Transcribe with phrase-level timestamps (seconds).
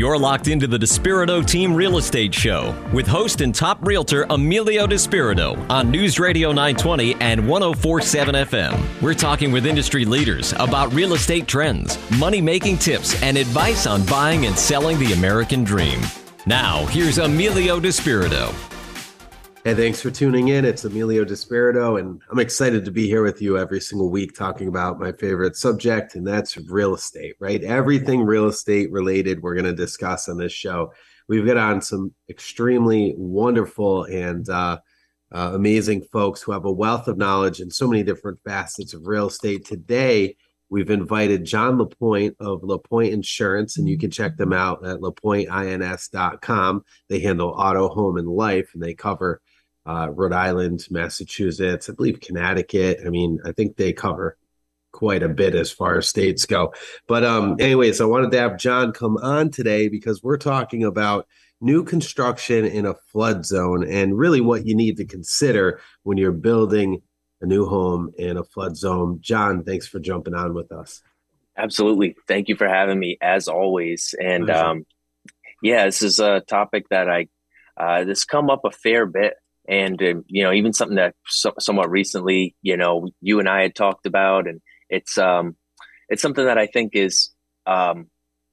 [0.00, 4.86] You're locked into the Despirito Team Real Estate Show with host and top realtor Emilio
[4.86, 9.02] Despirito on News Radio 920 and 1047 FM.
[9.02, 14.06] We're talking with industry leaders about real estate trends, money making tips, and advice on
[14.06, 16.00] buying and selling the American dream.
[16.46, 18.54] Now, here's Emilio Despirito.
[19.62, 20.64] Hey, thanks for tuning in.
[20.64, 24.68] It's Emilio Despirito, and I'm excited to be here with you every single week talking
[24.68, 27.62] about my favorite subject, and that's real estate, right?
[27.62, 30.94] Everything real estate related, we're going to discuss on this show.
[31.28, 34.78] We've got on some extremely wonderful and uh,
[35.30, 39.06] uh, amazing folks who have a wealth of knowledge in so many different facets of
[39.06, 39.66] real estate.
[39.66, 40.36] Today,
[40.70, 46.82] we've invited John LaPointe of LaPointe Insurance, and you can check them out at lapointeins.com.
[47.10, 49.42] They handle auto, home, and life, and they cover
[49.86, 53.00] uh, Rhode Island, Massachusetts, I believe Connecticut.
[53.04, 54.36] I mean, I think they cover
[54.92, 56.74] quite a bit as far as states go.
[57.06, 61.26] But um, anyways, I wanted to have John come on today because we're talking about
[61.60, 66.32] new construction in a flood zone and really what you need to consider when you're
[66.32, 67.02] building
[67.40, 69.18] a new home in a flood zone.
[69.20, 71.02] John, thanks for jumping on with us.
[71.56, 72.16] Absolutely.
[72.26, 74.14] Thank you for having me as always.
[74.18, 74.86] And um,
[75.62, 77.28] yeah, this is a topic that I
[77.76, 79.34] uh, this come up a fair bit
[79.70, 83.62] and uh, you know even something that so- somewhat recently you know you and I
[83.62, 85.56] had talked about and it's um
[86.10, 87.30] it's something that I think is
[87.66, 88.08] um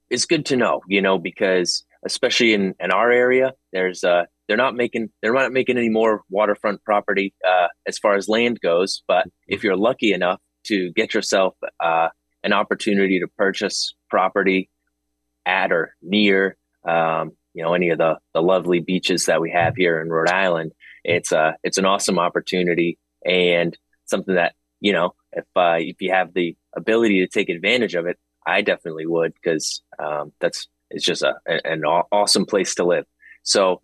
[0.10, 4.56] is good to know you know because especially in in our area there's uh they're
[4.56, 9.04] not making they're not making any more waterfront property uh as far as land goes.
[9.08, 12.10] But if you're lucky enough to get yourself uh
[12.44, 14.70] an opportunity to purchase property
[15.45, 16.58] at or near
[16.88, 20.30] um you know any of the the lovely beaches that we have here in Rhode
[20.30, 20.73] Island
[21.08, 26.02] it's a uh, it's an awesome opportunity and something that you know if uh, if
[26.02, 30.67] you have the ability to take advantage of it, I definitely would because um, that's
[30.91, 33.05] it's just a an awesome place to live.
[33.44, 33.81] So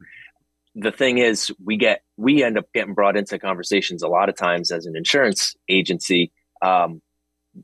[0.76, 4.36] the thing is, we get we end up getting brought into conversations a lot of
[4.36, 6.32] times as an insurance agency.
[6.62, 7.02] Um,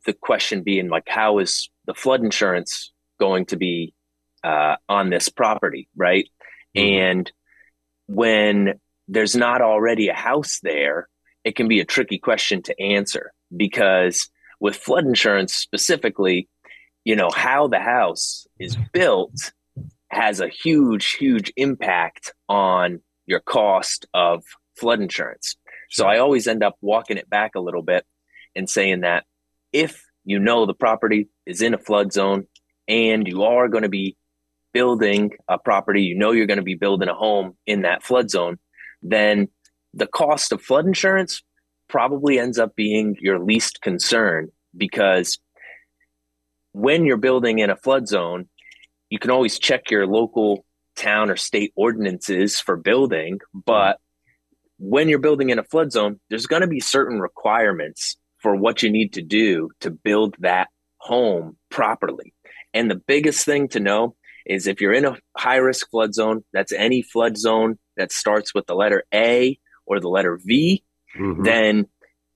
[0.05, 3.93] the question being like, how is the flood insurance going to be
[4.43, 6.29] uh, on this property, right?
[6.77, 7.01] Mm-hmm.
[7.01, 7.31] And
[8.07, 8.79] when
[9.09, 11.09] there's not already a house there,
[11.43, 16.47] it can be a tricky question to answer because with flood insurance specifically,
[17.03, 19.51] you know, how the house is built
[20.09, 24.43] has a huge, huge impact on your cost of
[24.77, 25.55] flood insurance.
[25.89, 28.05] So I always end up walking it back a little bit
[28.55, 29.25] and saying that
[29.71, 32.45] if you know the property is in a flood zone
[32.87, 34.17] and you are going to be
[34.73, 38.29] building a property, you know you're going to be building a home in that flood
[38.29, 38.59] zone,
[39.01, 39.47] then
[39.93, 41.41] the cost of flood insurance
[41.87, 45.39] probably ends up being your least concern because
[46.71, 48.47] when you're building in a flood zone,
[49.09, 50.65] you can always check your local
[50.95, 53.99] town or state ordinances for building, but
[54.77, 58.83] when you're building in a flood zone, there's going to be certain requirements for what
[58.83, 62.33] you need to do to build that home properly.
[62.73, 66.43] And the biggest thing to know is if you're in a high risk flood zone,
[66.53, 70.83] that's any flood zone that starts with the letter A or the letter V,
[71.15, 71.43] mm-hmm.
[71.43, 71.87] then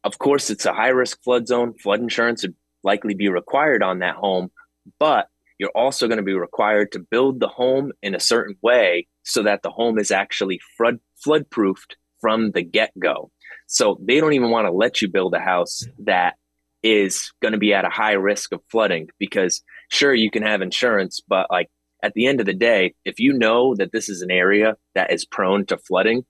[0.04, 1.74] of course it's a high risk flood zone.
[1.74, 4.52] Flood insurance would likely be required on that home,
[5.00, 9.08] but you're also going to be required to build the home in a certain way
[9.24, 13.32] so that the home is actually flood flood proofed from the get go.
[13.68, 16.36] So they don't even want to let you build a house that
[16.84, 20.62] is going to be at a high risk of flooding because sure you can have
[20.62, 21.70] insurance, but like
[22.04, 25.12] at the end of the day, if you know that this is an area that
[25.12, 26.26] is prone to flooding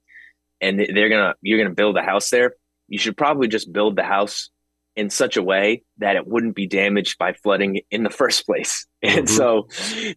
[0.62, 2.54] and they're gonna you're gonna build a house there,
[2.88, 4.50] you should probably just build the house
[4.96, 8.86] in such a way that it wouldn't be damaged by flooding in the first place.
[9.04, 9.18] Mm-hmm.
[9.20, 9.68] And so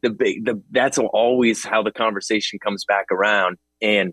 [0.02, 3.56] the big the that's always how the conversation comes back around.
[3.80, 4.12] And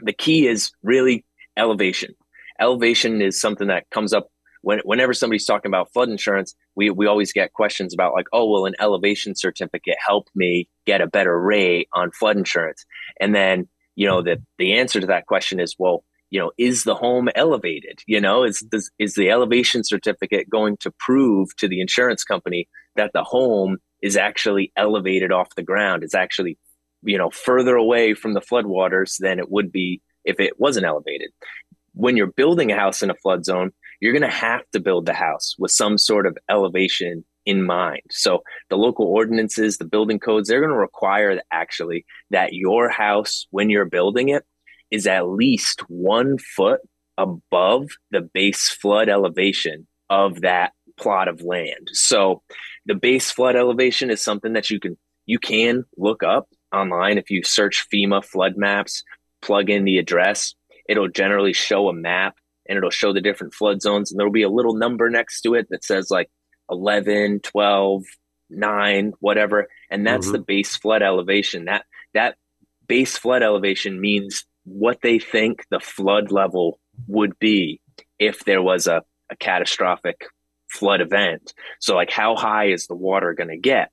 [0.00, 1.24] the key is really
[1.56, 2.14] elevation.
[2.60, 4.28] Elevation is something that comes up
[4.66, 8.50] when, whenever somebody's talking about flood insurance, we, we always get questions about like, oh,
[8.50, 12.84] will an elevation certificate help me get a better rate on flood insurance?
[13.20, 16.82] And then, you know, the, the answer to that question is, well, you know, is
[16.82, 18.00] the home elevated?
[18.08, 22.68] You know, is, is, is the elevation certificate going to prove to the insurance company
[22.96, 26.02] that the home is actually elevated off the ground?
[26.02, 26.58] It's actually,
[27.04, 31.30] you know, further away from the floodwaters than it would be if it wasn't elevated.
[31.94, 33.70] When you're building a house in a flood zone,
[34.00, 38.02] you're going to have to build the house with some sort of elevation in mind.
[38.10, 43.46] So the local ordinances, the building codes, they're going to require actually that your house,
[43.50, 44.44] when you're building it,
[44.90, 46.80] is at least one foot
[47.16, 51.88] above the base flood elevation of that plot of land.
[51.92, 52.42] So
[52.84, 57.30] the base flood elevation is something that you can you can look up online if
[57.30, 59.02] you search FEMA flood maps,
[59.42, 60.54] plug in the address,
[60.88, 62.36] it'll generally show a map
[62.68, 65.54] and it'll show the different flood zones and there'll be a little number next to
[65.54, 66.30] it that says like
[66.70, 68.04] 11, 12,
[68.50, 70.32] 9, whatever, and that's mm-hmm.
[70.32, 71.66] the base flood elevation.
[71.66, 71.84] That
[72.14, 72.36] that
[72.86, 77.80] base flood elevation means what they think the flood level would be
[78.18, 80.26] if there was a, a catastrophic
[80.68, 81.52] flood event.
[81.80, 83.90] So, like, how high is the water going to get?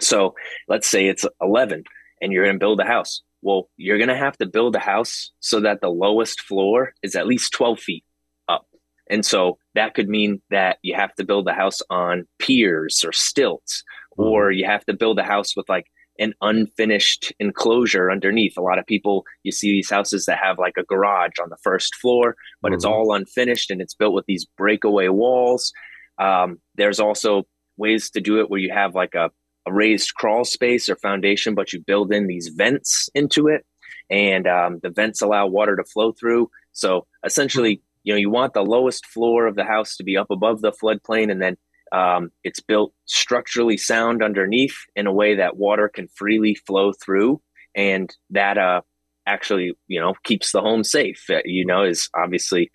[0.00, 0.34] So,
[0.68, 1.84] let's say it's 11
[2.20, 3.22] and you're going to build a house.
[3.42, 7.16] Well, you're going to have to build a house so that the lowest floor is
[7.16, 8.04] at least 12 feet
[8.48, 8.66] up.
[9.10, 13.12] And so that could mean that you have to build a house on piers or
[13.12, 13.82] stilts,
[14.16, 14.58] or mm-hmm.
[14.58, 15.86] you have to build a house with like
[16.18, 18.56] an unfinished enclosure underneath.
[18.56, 21.56] A lot of people, you see these houses that have like a garage on the
[21.62, 22.76] first floor, but mm-hmm.
[22.76, 25.72] it's all unfinished and it's built with these breakaway walls.
[26.18, 27.44] Um, there's also
[27.76, 29.30] ways to do it where you have like a,
[29.66, 33.64] a, raised crawl space or foundation, but you build in these vents into it,
[34.10, 36.50] and um, the vents allow water to flow through.
[36.72, 40.30] So essentially, you know, you want the lowest floor of the house to be up
[40.30, 41.56] above the floodplain, and then
[41.92, 47.40] um, it's built structurally sound underneath in a way that water can freely flow through,
[47.74, 48.80] and that uh,
[49.26, 51.24] actually, you know, keeps the home safe.
[51.30, 52.70] Uh, you know, is obviously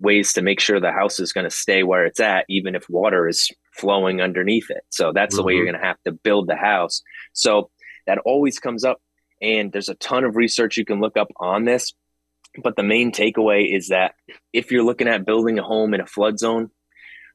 [0.00, 2.84] ways to make sure the house is going to stay where it's at, even if
[2.88, 4.82] water is flowing underneath it.
[4.90, 5.40] So that's mm-hmm.
[5.40, 5.72] the way you're mm-hmm.
[5.72, 7.02] going to have to build the house.
[7.32, 7.70] So
[8.06, 9.00] that always comes up,
[9.40, 11.92] and there's a ton of research you can look up on this.
[12.62, 14.14] But the main takeaway is that
[14.52, 16.70] if you're looking at building a home in a flood zone,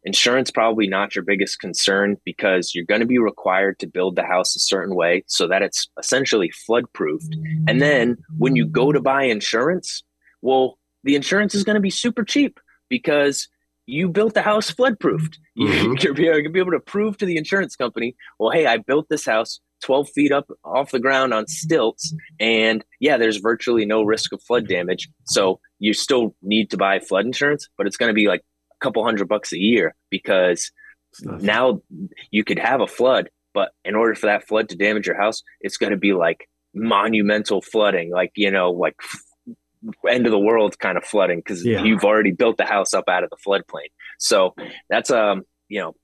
[0.05, 4.23] Insurance probably not your biggest concern because you're going to be required to build the
[4.23, 7.33] house a certain way so that it's essentially flood proofed.
[7.67, 10.03] And then when you go to buy insurance,
[10.41, 12.59] well, the insurance is going to be super cheap
[12.89, 13.47] because
[13.85, 15.39] you built the house flood proofed.
[15.55, 15.93] Mm-hmm.
[16.01, 19.07] You're going to be able to prove to the insurance company, well, hey, I built
[19.07, 22.11] this house 12 feet up off the ground on stilts.
[22.39, 25.09] And yeah, there's virtually no risk of flood damage.
[25.25, 28.83] So you still need to buy flood insurance, but it's going to be like a
[28.83, 30.71] couple hundred bucks a year because
[31.21, 31.81] now
[32.31, 35.43] you could have a flood, but in order for that flood to damage your house,
[35.61, 38.95] it's going to be like monumental flooding, like, you know, like
[40.09, 41.83] end of the world kind of flooding because yeah.
[41.83, 43.89] you've already built the house up out of the floodplain.
[44.19, 44.55] So
[44.89, 45.95] that's, um, you know,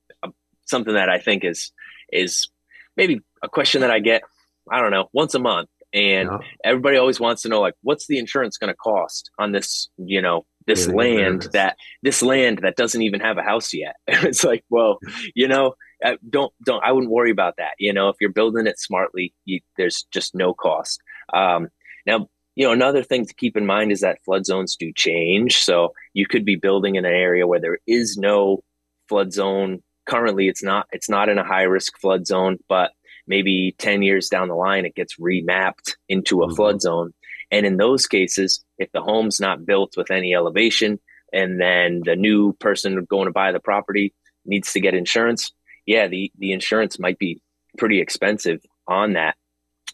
[0.65, 1.71] something that I think is,
[2.11, 2.49] is
[2.97, 4.23] maybe a question that I get,
[4.71, 5.69] I don't know, once a month.
[5.91, 6.37] And yeah.
[6.63, 10.21] everybody always wants to know, like, what's the insurance going to cost on this, you
[10.21, 13.95] know, this land that this land that doesn't even have a house yet.
[14.07, 14.99] it's like, well,
[15.33, 15.73] you know,
[16.05, 17.71] uh, don't don't I wouldn't worry about that.
[17.79, 21.01] You know, if you're building it smartly, you, there's just no cost.
[21.33, 21.69] Um,
[22.05, 22.29] now,
[22.59, 25.59] you know, another thing to keep in mind is that flood zones do change.
[25.59, 28.63] So you could be building in an area where there is no
[29.07, 29.81] flood zone.
[30.05, 32.91] Currently, it's not it's not in a high risk flood zone, but
[33.27, 36.55] maybe 10 years down the line it gets remapped into a mm-hmm.
[36.55, 37.13] flood zone
[37.51, 40.99] and in those cases, if the home's not built with any elevation
[41.33, 44.13] and then the new person going to buy the property
[44.45, 45.51] needs to get insurance,
[45.85, 47.41] yeah, the, the insurance might be
[47.77, 49.35] pretty expensive on that,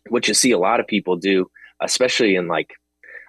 [0.10, 1.50] which you see a lot of people do,
[1.82, 2.72] especially in like,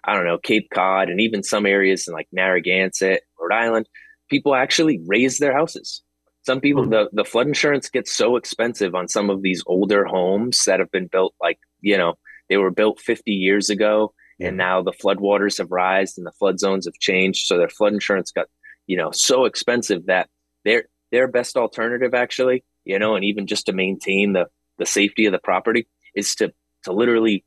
[0.04, 3.88] I don't know, Cape Cod and even some areas in like Narragansett, Rhode Island,
[4.30, 6.02] people actually raise their houses.
[6.44, 6.92] Some people, mm-hmm.
[6.92, 10.90] the, the flood insurance gets so expensive on some of these older homes that have
[10.92, 12.14] been built like, you know,
[12.48, 14.48] they were built 50 years ago, yeah.
[14.48, 17.46] and now the floodwaters have rised and the flood zones have changed.
[17.46, 18.46] So their flood insurance got,
[18.86, 20.28] you know, so expensive that
[20.64, 24.46] their their best alternative actually, you know, and even just to maintain the
[24.78, 26.52] the safety of the property is to
[26.84, 27.44] to literally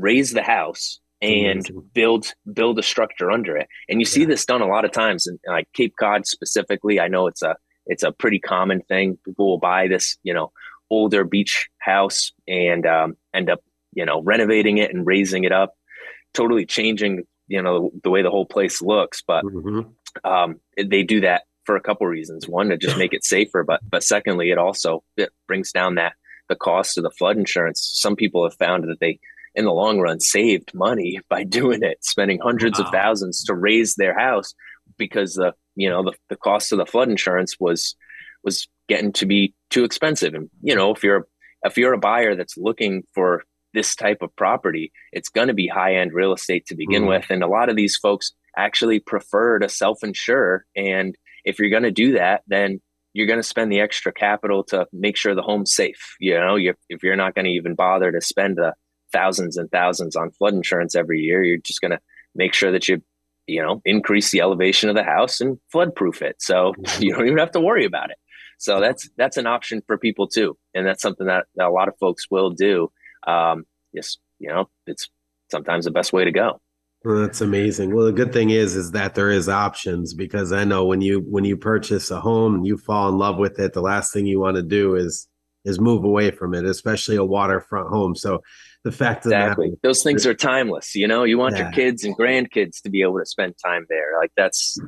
[0.00, 3.68] raise the house and build build a structure under it.
[3.88, 4.12] And you yeah.
[4.12, 7.00] see this done a lot of times in like Cape Cod specifically.
[7.00, 9.18] I know it's a it's a pretty common thing.
[9.24, 10.52] People will buy this, you know,
[10.90, 13.60] older beach house and um, end up
[13.96, 15.74] you know, renovating it and raising it up,
[16.34, 19.22] totally changing, you know, the way the whole place looks.
[19.26, 20.30] But mm-hmm.
[20.30, 22.46] um, they do that for a couple reasons.
[22.46, 26.12] One, to just make it safer, but but secondly, it also it brings down that
[26.48, 27.90] the cost of the flood insurance.
[27.94, 29.18] Some people have found that they
[29.56, 32.84] in the long run saved money by doing it, spending hundreds wow.
[32.84, 34.54] of thousands to raise their house
[34.98, 37.96] because the you know the, the cost of the flood insurance was
[38.44, 40.34] was getting to be too expensive.
[40.34, 41.26] And you know, if you're
[41.64, 43.44] if you're a buyer that's looking for
[43.74, 47.08] this type of property, it's going to be high end real estate to begin mm.
[47.08, 47.26] with.
[47.30, 50.64] And a lot of these folks actually prefer to self insure.
[50.74, 52.80] And if you're going to do that, then
[53.12, 56.16] you're going to spend the extra capital to make sure the home's safe.
[56.20, 58.74] You know, you're, if you're not going to even bother to spend the
[59.16, 62.00] thousands and thousands on flood insurance every year, you're just going to
[62.34, 63.02] make sure that you,
[63.46, 66.36] you know, increase the elevation of the house and flood proof it.
[66.38, 68.18] So you don't even have to worry about it.
[68.58, 71.88] So that's that's an option for people too, and that's something that, that a lot
[71.88, 72.90] of folks will do.
[73.26, 75.10] Um, yes, you know, it's
[75.50, 76.60] sometimes the best way to go.
[77.04, 77.94] Well, that's amazing.
[77.94, 81.20] Well, the good thing is, is that there is options because I know when you
[81.20, 84.26] when you purchase a home and you fall in love with it, the last thing
[84.26, 85.28] you want to do is
[85.66, 88.14] is move away from it, especially a waterfront home.
[88.14, 88.40] So
[88.84, 89.70] the fact exactly.
[89.70, 90.94] That, those things are timeless.
[90.94, 91.64] You know, you want yeah.
[91.64, 94.18] your kids and grandkids to be able to spend time there.
[94.20, 94.78] Like that's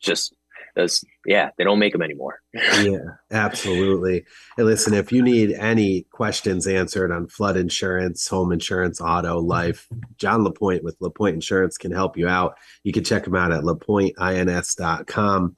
[0.00, 0.34] just
[0.78, 2.40] those yeah they don't make them anymore.
[2.54, 2.98] Yeah
[3.30, 4.24] absolutely.
[4.56, 9.88] And listen if you need any questions answered on flood insurance home insurance auto life
[10.16, 12.56] john lapointe with lapointe insurance can help you out.
[12.84, 15.56] You can check him out at lapointeins.com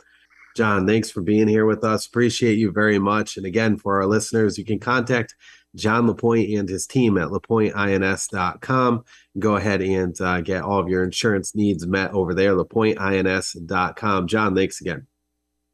[0.57, 2.07] john thanks for being here with us.
[2.07, 3.37] Appreciate you very much.
[3.37, 5.35] And again for our listeners you can contact
[5.77, 9.05] John Lapointe and his team at lapointeins.com.
[9.39, 14.27] Go ahead and uh, get all of your insurance needs met over there, lapointeins.com.
[14.27, 15.07] John, thanks again.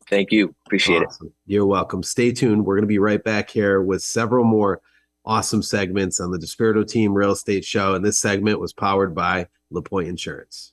[0.08, 0.54] Thank you.
[0.66, 1.28] Appreciate awesome.
[1.28, 1.32] it.
[1.46, 2.02] You're welcome.
[2.02, 2.64] Stay tuned.
[2.64, 4.80] We're going to be right back here with several more
[5.24, 7.94] awesome segments on the Despirito Team Real Estate Show.
[7.94, 10.72] And this segment was powered by LaPointe Insurance.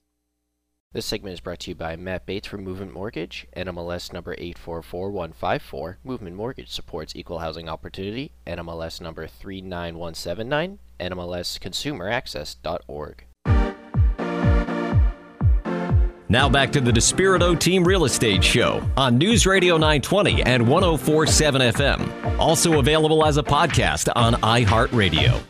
[0.94, 5.98] This segment is brought to you by Matt Bates from Movement Mortgage, NMLS number 844154.
[6.04, 13.26] Movement Mortgage supports equal housing opportunity, NMLS number 39179, NMLSconsumeraccess.org.
[16.30, 21.62] Now back to the Despirito Team Real Estate Show on News Radio 920 and 1047
[21.74, 22.38] FM.
[22.38, 25.42] Also available as a podcast on iHeartRadio.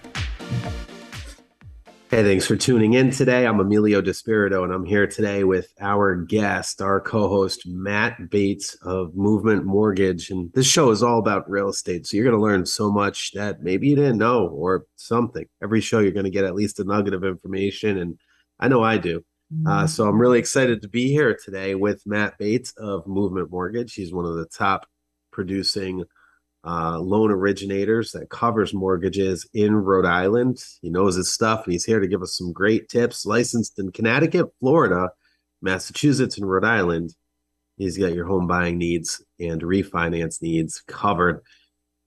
[2.14, 3.48] Hey, thanks for tuning in today.
[3.48, 9.16] I'm Emilio Despirito, and I'm here today with our guest, our co-host Matt Bates of
[9.16, 10.30] Movement Mortgage.
[10.30, 13.32] And this show is all about real estate, so you're going to learn so much
[13.32, 15.48] that maybe you didn't know, or something.
[15.64, 18.20] Every show, you're going to get at least a nugget of information, and
[18.60, 19.26] I know I do.
[19.66, 23.96] Uh, so I'm really excited to be here today with Matt Bates of Movement Mortgage.
[23.96, 24.86] He's one of the top
[25.32, 26.04] producing
[26.66, 30.64] uh, loan originators that covers mortgages in Rhode Island.
[30.82, 33.26] He knows his stuff, and he's here to give us some great tips.
[33.26, 35.10] Licensed in Connecticut, Florida,
[35.62, 37.16] Massachusetts, and Rhode Island.
[37.78, 41.42] He's got your home buying needs and refinance needs covered.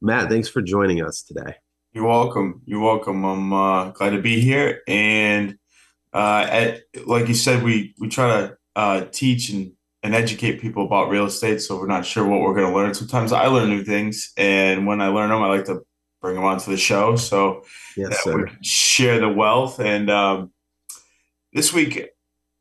[0.00, 1.56] Matt, thanks for joining us today.
[1.92, 2.62] You're welcome.
[2.66, 3.24] You're welcome.
[3.24, 4.82] I'm uh, glad to be here.
[4.86, 5.58] And
[6.12, 9.72] uh, at, like you said, we we try to uh, teach and
[10.06, 11.60] and educate people about real estate.
[11.60, 12.94] So we're not sure what we're going to learn.
[12.94, 15.84] Sometimes I learn new things, and when I learn them, I like to
[16.22, 17.64] bring them onto the show so
[17.96, 19.80] yes, that we can share the wealth.
[19.80, 20.52] And um,
[21.52, 22.08] this week,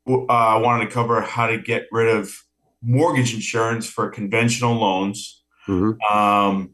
[0.08, 2.34] uh, I wanted to cover how to get rid of
[2.82, 5.44] mortgage insurance for conventional loans.
[5.68, 6.16] Mm-hmm.
[6.16, 6.72] Um,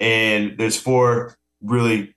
[0.00, 2.16] and there's four really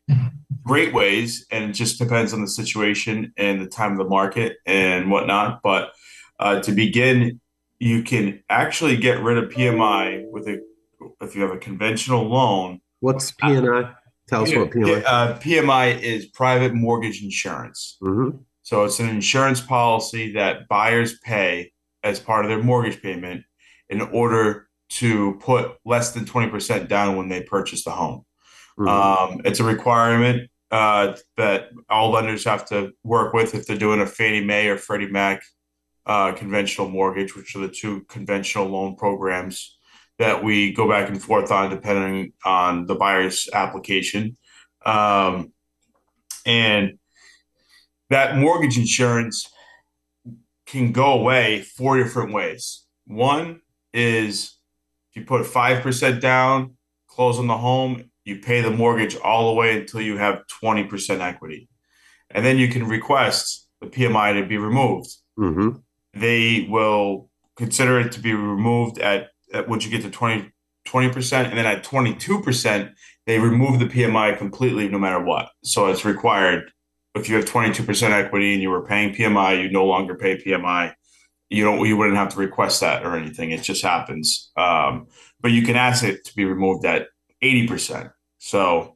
[0.64, 4.58] great ways, and it just depends on the situation and the time of the market
[4.66, 5.62] and whatnot.
[5.62, 5.92] But
[6.40, 7.40] uh, to begin,
[7.80, 10.62] you can actually get rid of PMI with a
[11.22, 12.80] if you have a conventional loan.
[13.00, 13.96] What's PMI?
[14.28, 15.04] Tell us what PMI.
[15.06, 17.98] Uh, PMI is private mortgage insurance.
[18.02, 18.38] Mm-hmm.
[18.62, 23.44] So it's an insurance policy that buyers pay as part of their mortgage payment
[23.90, 28.24] in order to put less than 20% down when they purchase the home.
[28.80, 28.88] Mm-hmm.
[28.88, 34.00] Um, it's a requirement uh, that all lenders have to work with if they're doing
[34.00, 35.44] a Fannie Mae or Freddie Mac
[36.06, 39.78] uh, conventional mortgage, which are the two conventional loan programs
[40.20, 44.38] that we go back and forth on depending on the buyer's application.
[44.86, 45.54] Um,
[46.46, 47.00] and
[48.10, 49.50] that mortgage insurance
[50.66, 52.86] can go away four different ways.
[53.06, 53.62] One
[53.94, 54.56] is
[55.10, 56.76] if you put 5% down,
[57.08, 61.20] close on the home, you pay the mortgage all the way until you have 20%
[61.20, 61.70] equity.
[62.30, 65.10] And then you can request the PMI to be removed.
[65.38, 65.80] Mm-hmm
[66.14, 71.48] they will consider it to be removed at, at once you get to 20 percent,
[71.48, 72.92] and then at twenty two percent,
[73.26, 75.50] they remove the PMI completely, no matter what.
[75.64, 76.72] So it's required.
[77.16, 80.16] If you have twenty two percent equity and you were paying PMI, you no longer
[80.16, 80.94] pay PMI.
[81.50, 81.86] You don't.
[81.86, 83.52] You wouldn't have to request that or anything.
[83.52, 84.52] It just happens.
[84.58, 85.08] Um,
[85.40, 87.08] but you can ask it to be removed at
[87.42, 88.10] eighty percent.
[88.40, 88.96] So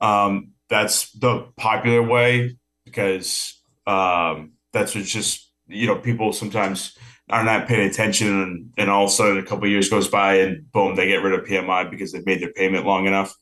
[0.00, 6.96] um, that's the popular way because um, that's just you know, people sometimes
[7.30, 10.36] are not paying attention and, and all of a sudden a couple years goes by
[10.36, 13.34] and boom, they get rid of PMI because they've made their payment long enough.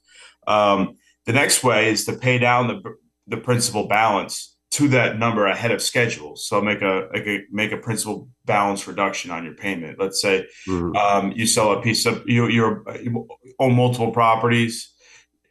[0.47, 2.81] Um, the next way is to pay down the,
[3.27, 6.35] the principal balance to that number ahead of schedule.
[6.35, 9.99] So make a, a make a principal balance reduction on your payment.
[9.99, 10.97] Let's say mm-hmm.
[10.97, 12.85] um, you sell a piece of you you
[13.59, 14.93] own multiple properties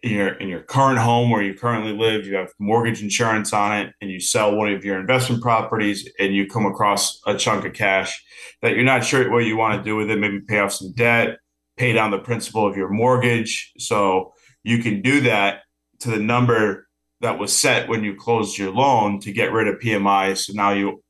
[0.03, 3.77] in your in your current home where you currently live, you have mortgage insurance on
[3.77, 7.65] it, and you sell one of your investment properties, and you come across a chunk
[7.65, 8.23] of cash
[8.61, 10.17] that you're not sure what you want to do with it.
[10.17, 11.37] Maybe pay off some debt,
[11.77, 13.71] pay down the principal of your mortgage.
[13.77, 15.61] So you can do that
[15.99, 16.87] to the number
[17.21, 20.35] that was set when you closed your loan to get rid of PMI.
[20.35, 21.03] So now you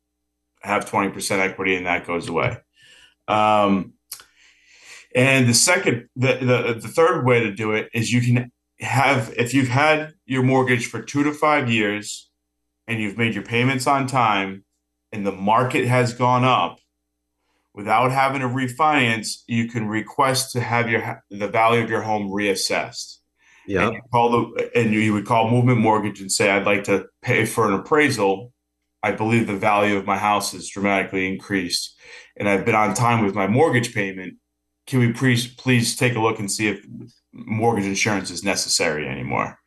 [0.62, 2.58] have 20% equity and that goes away.
[3.28, 3.94] Um,
[5.16, 9.34] and the second, the, the, the third way to do it is you can have,
[9.38, 12.30] if you've had your mortgage for two to five years
[12.88, 14.66] and you've made your payments on time
[15.12, 16.80] and the market has gone up,
[17.74, 22.30] without having to refinance, you can request to have your the value of your home
[22.30, 23.18] reassessed.
[23.68, 23.90] Yeah.
[23.90, 27.46] And call the and you would call Movement Mortgage and say, I'd like to pay
[27.46, 28.52] for an appraisal.
[29.04, 31.98] I believe the value of my house has dramatically increased,
[32.38, 34.36] and I've been on time with my mortgage payment.
[34.88, 36.86] Can we please please take a look and see if
[37.34, 39.58] mortgage insurance is necessary anymore?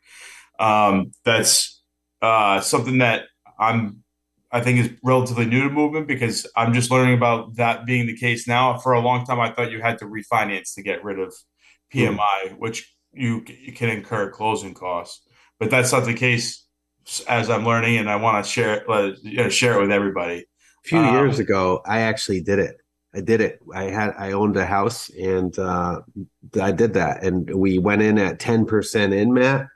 [0.59, 1.81] Um, that's
[2.21, 3.25] uh, something that
[3.59, 4.03] I'm
[4.51, 8.15] I think is relatively new to movement because I'm just learning about that being the
[8.15, 8.77] case now.
[8.77, 11.33] For a long time, I thought you had to refinance to get rid of
[11.93, 12.17] PMI,
[12.47, 12.57] mm.
[12.57, 15.27] which you, you can incur closing costs,
[15.59, 16.65] but that's not the case
[17.27, 19.11] as I'm learning, and I want to share uh,
[19.49, 20.39] share it with everybody.
[20.85, 22.77] A few um, years ago, I actually did it.
[23.15, 23.59] I did it.
[23.73, 26.01] I had I owned a house, and uh,
[26.61, 29.67] I did that, and we went in at ten percent in, Matt.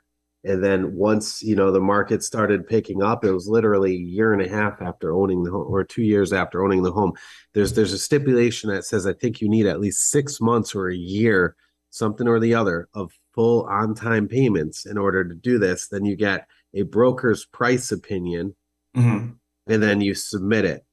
[0.42, 4.32] And then once you know the market started picking up, it was literally a year
[4.32, 7.12] and a half after owning the home, or two years after owning the home.
[7.54, 10.88] There's there's a stipulation that says I think you need at least six months or
[10.88, 11.56] a year,
[11.90, 16.04] something or the other, of full on time payments in order to do this, then
[16.04, 18.54] you get a broker's price opinion
[18.96, 19.30] mm-hmm.
[19.66, 20.84] and then you submit it.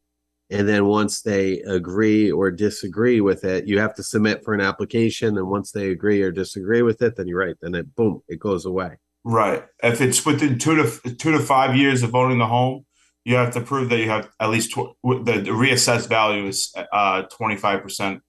[0.49, 4.61] And then once they agree or disagree with it, you have to submit for an
[4.61, 5.37] application.
[5.37, 7.55] And once they agree or disagree with it, then you're right.
[7.61, 8.97] Then it boom, it goes away.
[9.25, 9.65] Right.
[9.83, 12.85] If it's within two to two to five years of owning the home,
[13.25, 16.73] you have to prove that you have at least tw- the, the reassessed value is
[16.93, 18.21] uh, twenty five percent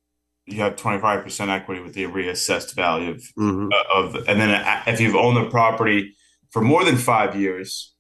[0.48, 3.68] you have 25% equity with the reassessed value of, mm-hmm.
[3.70, 6.16] Uh, of and then uh, if you've owned the property
[6.50, 7.94] for more than five years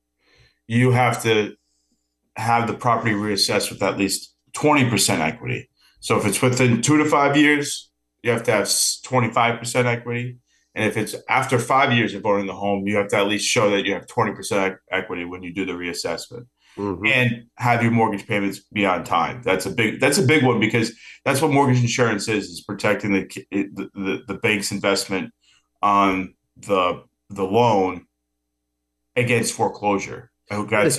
[0.66, 1.54] you have to
[2.38, 5.68] have the property reassessed with at least 20% equity
[6.00, 7.90] so if it's within two to five years
[8.22, 10.38] you have to have 25% equity
[10.74, 13.46] and if it's after five years of owning the home you have to at least
[13.46, 16.46] show that you have 20% equity when you do the reassessment
[16.78, 17.06] mm-hmm.
[17.06, 19.42] and have your mortgage payments be on time.
[19.42, 20.92] That's a big that's a big one because
[21.24, 25.32] that's what mortgage insurance is is protecting the the, the, the bank's investment
[25.82, 28.06] on the the loan
[29.16, 30.30] against foreclosure.
[30.50, 30.90] Who got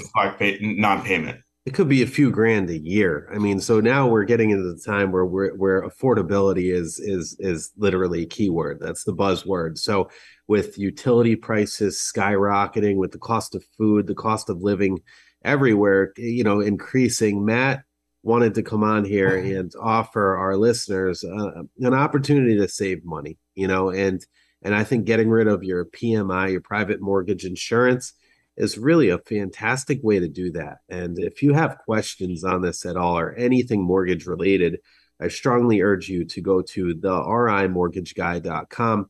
[0.61, 1.41] non-payment?
[1.65, 3.29] It could be a few grand a year.
[3.33, 7.35] I mean, so now we're getting into the time where we're, where affordability is is
[7.39, 8.79] is literally a keyword.
[8.79, 9.77] That's the buzzword.
[9.77, 10.09] So
[10.47, 14.99] with utility prices skyrocketing, with the cost of food, the cost of living
[15.43, 17.45] everywhere, you know, increasing.
[17.45, 17.83] Matt
[18.23, 23.37] wanted to come on here and offer our listeners uh, an opportunity to save money,
[23.55, 24.25] you know, and
[24.61, 28.13] and I think getting rid of your PMI, your private mortgage insurance,
[28.59, 30.79] is really a fantastic way to do that.
[30.89, 34.79] And if you have questions on this at all or anything mortgage related,
[35.19, 39.09] I strongly urge you to go to the rimortgageguy.com.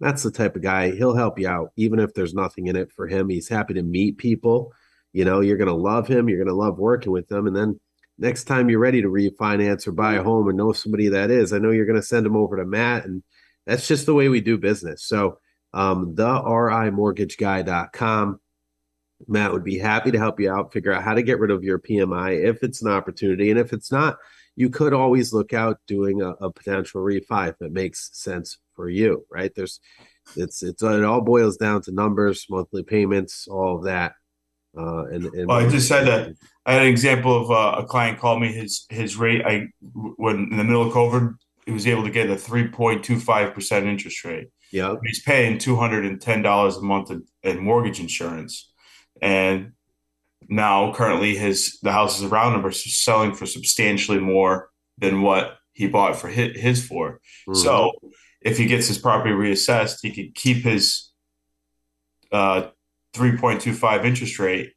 [0.00, 2.92] That's the type of guy, he'll help you out, even if there's nothing in it
[2.92, 3.28] for him.
[3.28, 4.72] He's happy to meet people
[5.12, 6.28] you know, you're going to love him.
[6.28, 7.46] You're going to love working with them.
[7.46, 7.80] And then
[8.18, 11.52] next time you're ready to refinance or buy a home and know somebody that is,
[11.52, 13.04] I know you're going to send them over to Matt.
[13.04, 13.22] And
[13.66, 15.04] that's just the way we do business.
[15.04, 15.38] So,
[15.74, 18.40] um, the rimortgageguy.com.
[19.26, 21.64] Matt would be happy to help you out, figure out how to get rid of
[21.64, 23.50] your PMI if it's an opportunity.
[23.50, 24.18] And if it's not,
[24.54, 28.88] you could always look out doing a, a potential refi if it makes sense for
[28.88, 29.52] you, right?
[29.54, 29.80] There's,
[30.36, 34.12] it's, it's, it all boils down to numbers, monthly payments, all of that.
[34.76, 36.34] Uh, and, and well, I just had a
[36.66, 39.42] I had an example of uh, a client called me his his rate.
[39.44, 43.02] I when in the middle of COVID, he was able to get a three point
[43.02, 44.48] two five percent interest rate.
[44.70, 48.70] Yeah, he's paying two hundred and ten dollars a month in, in, mortgage insurance,
[49.20, 49.72] and
[50.48, 55.86] now currently his the houses around him are selling for substantially more than what he
[55.86, 57.20] bought for his, his for.
[57.48, 57.54] Mm-hmm.
[57.54, 57.92] So
[58.40, 61.10] if he gets his property reassessed, he could keep his
[62.32, 62.68] uh,
[63.14, 64.72] 3.25 interest rate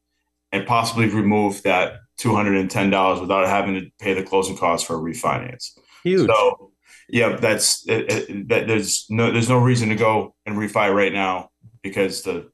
[0.52, 5.72] and possibly remove that $210 without having to pay the closing costs for a refinance.
[6.04, 6.28] Huge.
[6.28, 6.72] So,
[7.10, 11.12] yeah, that's it, it, that there's no there's no reason to go and refi right
[11.12, 11.50] now
[11.82, 12.50] because the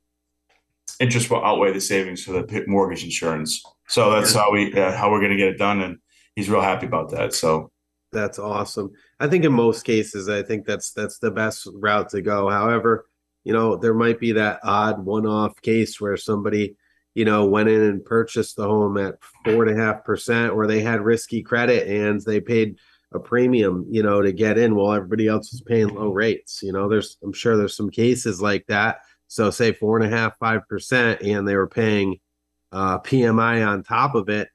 [1.00, 3.64] interest will outweigh the savings for the mortgage insurance.
[3.88, 5.98] So that's how we uh, how we're going to get it done, and
[6.36, 7.34] he's real happy about that.
[7.34, 7.72] So
[8.12, 8.92] that's awesome.
[9.20, 12.50] I think in most cases, I think that's that's the best route to go.
[12.50, 13.08] However,
[13.44, 16.76] you know, there might be that odd one off case where somebody,
[17.16, 20.68] you know, went in and purchased the home at four and a half percent, or
[20.68, 22.78] they had risky credit and they paid
[23.14, 26.62] a premium, you know, to get in while everybody else was paying low rates.
[26.62, 29.00] You know, there's I'm sure there's some cases like that.
[29.28, 32.20] So say four and a half, five percent, and they were paying
[32.72, 34.50] uh, PMI on top of it.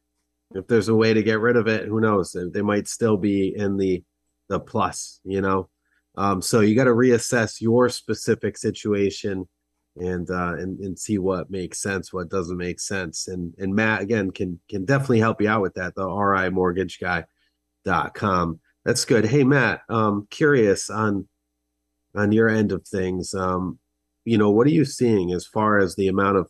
[0.54, 2.36] If there's a way to get rid of it, who knows?
[2.52, 4.02] They might still be in the
[4.48, 5.68] the plus, you know.
[6.16, 9.48] Um, so you got to reassess your specific situation
[9.96, 13.28] and uh and, and see what makes sense, what doesn't make sense.
[13.28, 16.98] And and Matt again can can definitely help you out with that, the RI mortgage
[16.98, 17.24] guy
[17.84, 18.60] dot com.
[18.84, 19.26] That's good.
[19.26, 21.28] Hey Matt, um curious on
[22.14, 23.34] on your end of things.
[23.34, 23.78] Um,
[24.24, 26.48] you know, what are you seeing as far as the amount of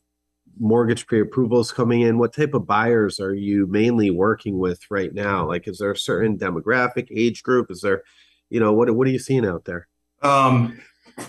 [0.59, 2.19] mortgage pre-approvals coming in?
[2.19, 5.47] What type of buyers are you mainly working with right now?
[5.47, 7.71] Like is there a certain demographic, age group?
[7.71, 8.03] Is there,
[8.51, 9.89] you know, what what are you seeing out there?
[10.23, 10.79] Um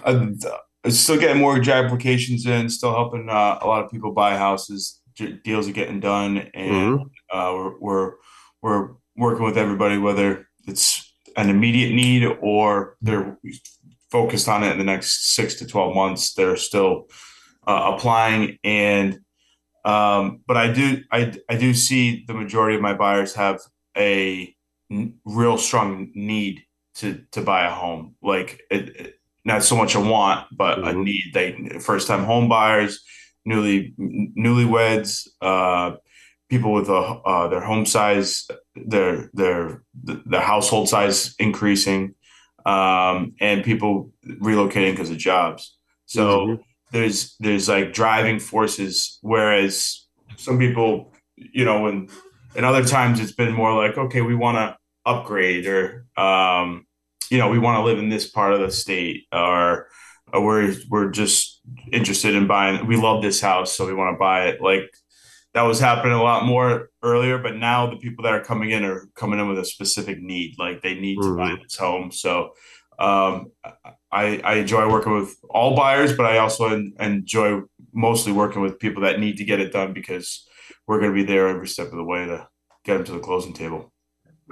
[0.05, 0.27] uh,
[0.89, 5.01] still getting mortgage applications in, still helping uh, a lot of people buy houses.
[5.43, 7.37] deals are getting done, and mm-hmm.
[7.37, 8.13] uh, we're, we're
[8.61, 13.37] we're working with everybody, whether it's an immediate need or they're
[14.13, 16.33] focused on it in the next six to twelve months.
[16.35, 17.09] They're still
[17.67, 19.19] uh, applying, and
[19.83, 23.59] um, but I do I I do see the majority of my buyers have
[23.97, 24.55] a
[24.91, 26.63] n- real strong need
[26.99, 28.15] to to buy a home.
[28.21, 30.99] Like it, it, not so much a want, but mm-hmm.
[30.99, 31.25] a need.
[31.33, 33.03] They first time home buyers,
[33.45, 35.97] newly newlyweds, uh,
[36.49, 39.83] people with a uh, their home size, their their
[40.31, 42.13] their household size increasing,
[42.65, 45.75] um, and people relocating because of jobs.
[46.05, 46.61] So mm-hmm.
[46.91, 49.19] there's there's like driving forces.
[49.21, 50.05] Whereas
[50.37, 52.09] some people, you know, and
[52.55, 56.85] and other times it's been more like, okay, we want to upgrade or um,
[57.29, 59.87] you know we want to live in this part of the state or,
[60.31, 64.19] or we're we're just interested in buying we love this house so we want to
[64.19, 64.89] buy it like
[65.53, 68.83] that was happening a lot more earlier but now the people that are coming in
[68.83, 71.31] are coming in with a specific need like they need mm-hmm.
[71.31, 71.63] to buy mm-hmm.
[71.63, 72.53] this home so
[72.99, 73.51] um,
[74.11, 77.61] I, I enjoy working with all buyers but i also enjoy
[77.91, 80.47] mostly working with people that need to get it done because
[80.87, 82.47] we're going to be there every step of the way to
[82.85, 83.93] get them to the closing table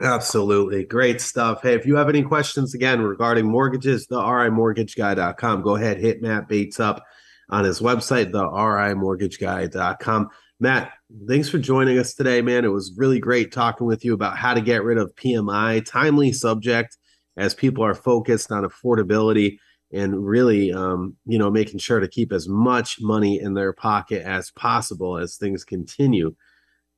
[0.02, 0.86] Absolutely.
[0.86, 1.62] Great stuff.
[1.62, 6.48] Hey, if you have any questions again regarding mortgages, the RIMortgageguy.com, go ahead, hit Matt
[6.48, 7.04] Bates up
[7.50, 10.30] on his website, the RIMortgageguy.com.
[10.62, 10.91] Matt,
[11.28, 12.65] thanks for joining us today, man.
[12.65, 16.32] It was really great talking with you about how to get rid of PMI, timely
[16.32, 16.97] subject
[17.36, 19.58] as people are focused on affordability
[19.91, 24.21] and really um, you know making sure to keep as much money in their pocket
[24.21, 26.36] as possible as things continue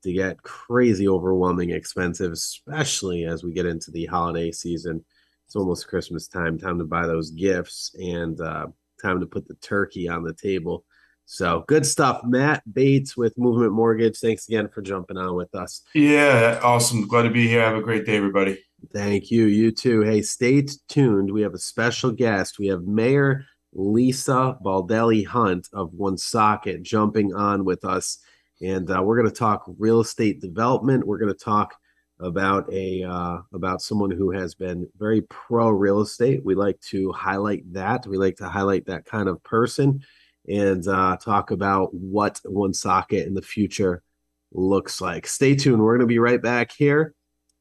[0.04, 5.06] to get crazy overwhelming expensive, especially as we get into the holiday season.
[5.46, 8.68] It's almost Christmas time, time to buy those gifts and uh,
[9.02, 10.84] time to put the turkey on the table.
[11.26, 12.22] So good stuff.
[12.24, 14.18] Matt Bates with Movement Mortgage.
[14.20, 15.82] Thanks again for jumping on with us.
[15.94, 17.08] Yeah, awesome.
[17.08, 17.62] Glad to be here.
[17.62, 18.64] Have a great day, everybody.
[18.92, 19.46] Thank you.
[19.46, 20.02] You too.
[20.02, 21.32] Hey, stay tuned.
[21.32, 22.60] We have a special guest.
[22.60, 28.20] We have Mayor Lisa Baldelli Hunt of Woonsocket jumping on with us
[28.64, 31.06] and uh, we're going to talk real estate development.
[31.06, 31.76] We're going to talk
[32.20, 36.46] about a uh, about someone who has been very pro real estate.
[36.46, 38.08] We like to highlight that.
[38.08, 40.02] We like to highlight that kind of person,
[40.48, 44.04] and uh, talk about what Woonsocket in the future
[44.52, 45.28] looks like.
[45.28, 45.82] Stay tuned.
[45.82, 47.14] We're going to be right back here.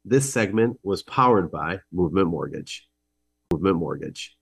[0.05, 2.89] This segment was powered by Movement Mortgage.
[3.53, 4.37] Movement Mortgage.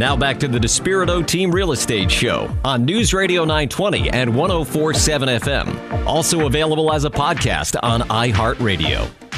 [0.00, 5.28] Now back to the Despirito Team Real Estate Show on News Radio 920 and 1047
[5.28, 6.06] FM.
[6.06, 9.29] Also available as a podcast on iHeartRadio.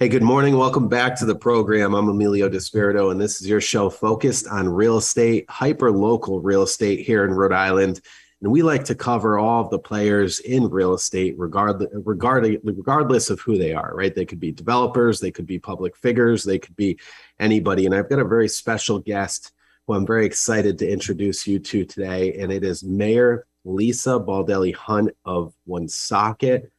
[0.00, 0.56] Hey, good morning.
[0.56, 1.92] Welcome back to the program.
[1.92, 6.62] I'm Emilio Despirito, and this is your show focused on real estate, hyper local real
[6.62, 8.00] estate here in Rhode Island.
[8.40, 13.40] And we like to cover all of the players in real estate, regardless, regardless of
[13.40, 14.14] who they are, right?
[14.14, 16.98] They could be developers, they could be public figures, they could be
[17.38, 17.84] anybody.
[17.84, 19.52] And I've got a very special guest
[19.86, 22.38] who I'm very excited to introduce you to today.
[22.38, 26.72] And it is Mayor Lisa Baldelli Hunt of Woonsocket.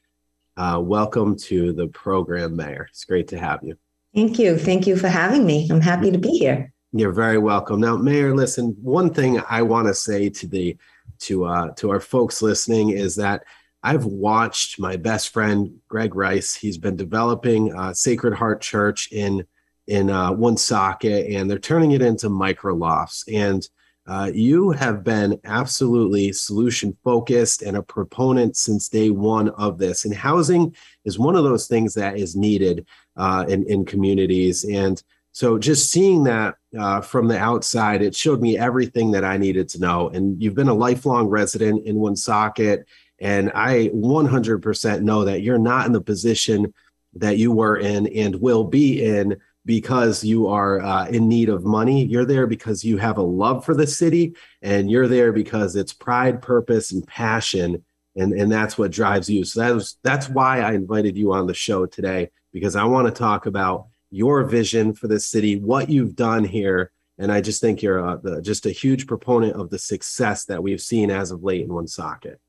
[0.61, 2.85] Uh, welcome to the program, Mayor.
[2.91, 3.75] It's great to have you.
[4.13, 4.59] Thank you.
[4.59, 5.67] Thank you for having me.
[5.71, 6.71] I'm happy to be here.
[6.91, 7.81] You're very welcome.
[7.81, 10.77] Now, Mayor, listen, one thing I want to say to the
[11.21, 13.43] to uh, to our folks listening is that
[13.81, 16.53] I've watched my best friend Greg Rice.
[16.53, 19.43] He's been developing uh, Sacred Heart Church in
[19.87, 23.25] in uh, Woonsocket, and they're turning it into micro lofts.
[23.27, 23.67] And
[24.07, 30.05] uh, you have been absolutely solution focused and a proponent since day one of this.
[30.05, 34.63] And housing is one of those things that is needed uh, in in communities.
[34.65, 35.01] And
[35.33, 39.69] so just seeing that uh, from the outside, it showed me everything that I needed
[39.69, 40.09] to know.
[40.09, 42.85] And you've been a lifelong resident in Woonsocket,
[43.19, 46.73] And I 100% know that you're not in the position
[47.13, 51.63] that you were in and will be in because you are uh, in need of
[51.63, 52.05] money.
[52.05, 55.93] You're there because you have a love for the city, and you're there because it's
[55.93, 57.83] pride, purpose, and passion,
[58.15, 59.45] and and that's what drives you.
[59.45, 63.07] So that was that's why I invited you on the show today because I want
[63.07, 67.61] to talk about your vision for the city, what you've done here, and I just
[67.61, 71.31] think you're a, the, just a huge proponent of the success that we've seen as
[71.31, 72.39] of late in Woonsocket.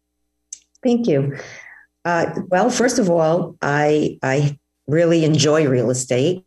[0.83, 1.39] Thank you.
[2.05, 6.45] Uh, well, first of all, I I really enjoy real estate.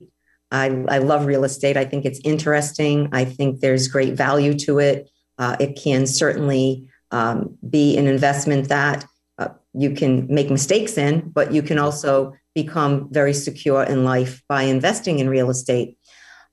[0.51, 1.77] I, I love real estate.
[1.77, 3.09] I think it's interesting.
[3.11, 5.09] I think there's great value to it.
[5.37, 9.05] Uh, it can certainly um, be an investment that
[9.37, 14.41] uh, you can make mistakes in, but you can also become very secure in life
[14.47, 15.97] by investing in real estate.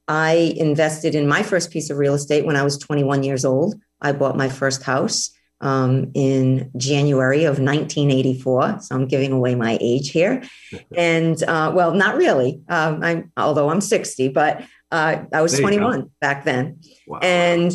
[0.09, 3.77] I invested in my first piece of real estate when I was 21 years old.
[4.01, 5.31] I bought my first house
[5.63, 8.81] um, in January of 1984.
[8.81, 10.43] So I'm giving away my age here.
[10.97, 12.63] And uh, well, not really.
[12.69, 17.19] Um, I'm although I'm 60, but uh, I was 21 back then, wow.
[17.23, 17.73] and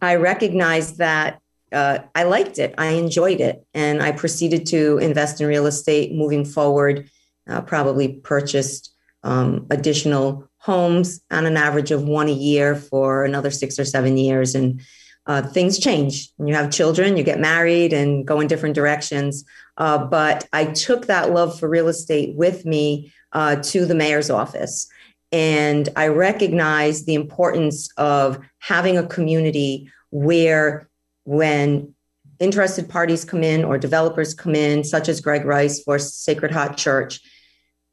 [0.00, 1.40] I recognized that
[1.72, 2.74] uh, I liked it.
[2.78, 7.10] I enjoyed it, and I proceeded to invest in real estate moving forward.
[7.48, 13.50] Uh, probably purchased um, additional homes on an average of one a year for another
[13.50, 14.80] six or seven years, and
[15.26, 16.30] uh, things change.
[16.38, 19.44] You have children, you get married and go in different directions.
[19.76, 24.30] Uh, but I took that love for real estate with me uh, to the mayor's
[24.30, 24.88] office.
[25.30, 30.88] And I recognized the importance of having a community where,
[31.24, 31.94] when
[32.38, 36.76] interested parties come in or developers come in, such as Greg Rice for Sacred Heart
[36.76, 37.20] Church,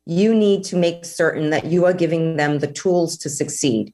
[0.06, 3.94] you need to make certain that you are giving them the tools to succeed.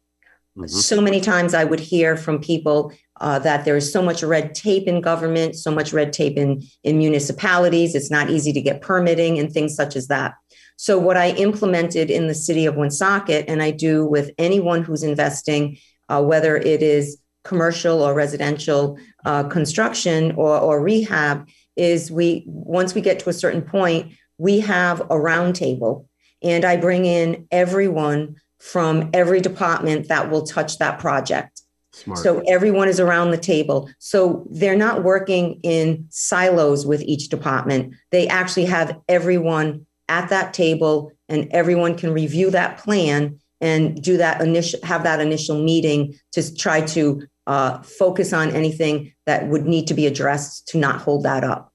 [0.57, 0.67] Mm-hmm.
[0.67, 4.55] So many times I would hear from people uh, that there is so much red
[4.55, 7.95] tape in government, so much red tape in, in municipalities.
[7.95, 10.33] It's not easy to get permitting and things such as that.
[10.77, 15.03] So, what I implemented in the city of Woonsocket, and I do with anyone who's
[15.03, 15.77] investing,
[16.09, 22.93] uh, whether it is commercial or residential uh, construction or, or rehab, is we once
[22.93, 26.07] we get to a certain point, we have a roundtable,
[26.41, 28.35] and I bring in everyone
[28.65, 31.61] from every department that will touch that project.
[31.91, 32.17] Smart.
[32.19, 33.87] So everyone is around the table.
[33.99, 37.93] So they're not working in silos with each department.
[38.09, 44.17] They actually have everyone at that table and everyone can review that plan and do
[44.17, 49.65] that initial have that initial meeting to try to uh, focus on anything that would
[49.65, 51.71] need to be addressed to not hold that up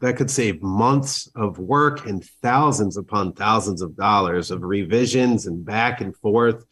[0.00, 5.64] that could save months of work and thousands upon thousands of dollars of revisions and
[5.64, 6.64] back and forth.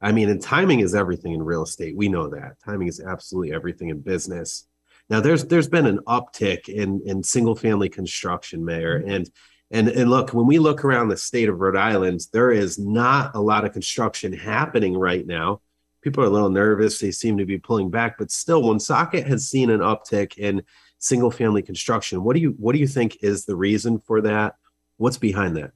[0.00, 1.96] I mean, and timing is everything in real estate.
[1.96, 4.66] We know that timing is absolutely everything in business.
[5.10, 9.10] Now, there's there's been an uptick in in single family construction, Mayor, mm-hmm.
[9.10, 9.30] and
[9.70, 13.34] and and look, when we look around the state of Rhode Island, there is not
[13.34, 15.60] a lot of construction happening right now.
[16.02, 19.48] People are a little nervous; they seem to be pulling back, but still, Woonsocket has
[19.48, 20.62] seen an uptick in
[20.98, 22.22] single family construction.
[22.22, 24.56] What do you what do you think is the reason for that?
[24.96, 25.72] What's behind that?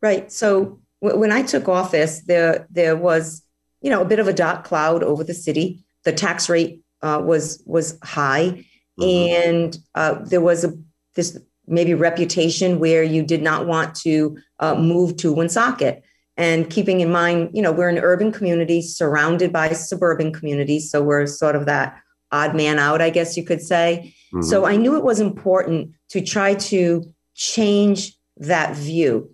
[0.00, 0.30] Right.
[0.32, 3.42] So w- when I took office, there there was
[3.80, 5.84] you know a bit of a dark cloud over the city.
[6.04, 8.64] The tax rate uh, was was high,
[8.98, 9.02] mm-hmm.
[9.04, 10.72] and uh, there was a
[11.14, 16.02] this maybe reputation where you did not want to uh, move to Woonsocket.
[16.38, 21.02] And keeping in mind, you know, we're an urban community surrounded by suburban communities, so
[21.02, 22.00] we're sort of that
[22.32, 24.14] odd man out, I guess you could say.
[24.32, 24.42] Mm-hmm.
[24.42, 29.30] So I knew it was important to try to change that view.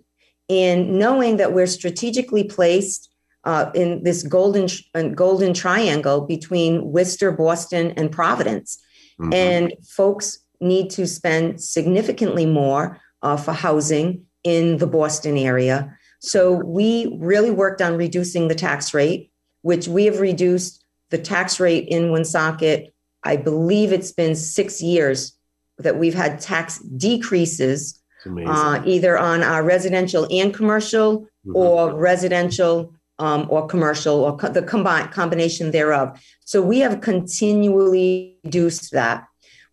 [0.49, 3.09] And knowing that we're strategically placed
[3.43, 4.67] uh, in this golden
[5.13, 8.81] golden triangle between Worcester, Boston, and Providence,
[9.19, 9.33] mm-hmm.
[9.33, 15.95] and folks need to spend significantly more uh, for housing in the Boston area.
[16.19, 19.31] So we really worked on reducing the tax rate,
[19.61, 20.84] which we have reduced
[21.15, 22.93] the tax rate in Woonsocket
[23.25, 25.35] I believe it's been six years
[25.79, 31.55] that we've had tax decreases, uh, either on our residential and commercial, mm-hmm.
[31.55, 36.21] or residential um, or commercial, or co- the combined combination thereof.
[36.45, 39.25] So we have continually reduced that.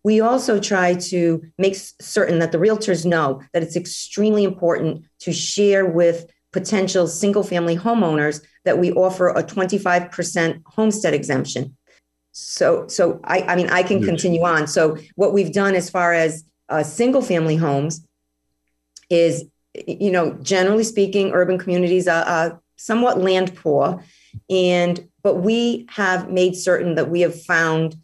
[0.03, 5.31] We also try to make certain that the realtors know that it's extremely important to
[5.31, 11.75] share with potential single family homeowners that we offer a 25% homestead exemption
[12.31, 16.13] so so i i mean i can continue on so what we've done as far
[16.13, 18.07] as uh, single family homes
[19.09, 19.45] is
[19.87, 24.03] you know generally speaking urban communities are, are somewhat land poor
[24.49, 27.95] and but we have made certain that we have found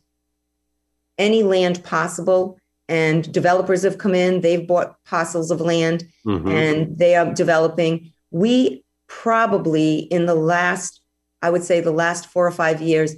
[1.17, 2.59] any land possible
[2.89, 4.41] and developers have come in.
[4.41, 6.47] They've bought parcels of land mm-hmm.
[6.47, 8.12] and they are developing.
[8.32, 11.02] We probably in the last,
[11.42, 13.15] I would say, the last four or five years,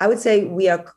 [0.00, 0.92] I would say we are